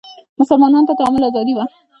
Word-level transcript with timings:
مسلمانانو 0.39 0.87
ته 0.89 0.93
تعامل 0.99 1.21
ازادي 1.29 1.53
وه 1.55 1.65